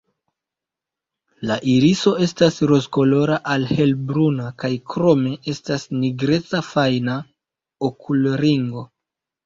[1.49, 7.23] La iriso estas rozkolora al helbruna kaj krome estas nigreca fajna
[7.93, 8.89] okulringo.